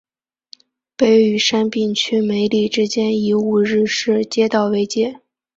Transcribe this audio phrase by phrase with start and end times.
[0.95, 5.21] 北与杉并区梅里之间以五日市街道为界。